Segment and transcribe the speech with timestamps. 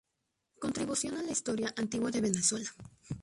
[0.59, 2.71] Contribución a la historia antigua de Venezuela".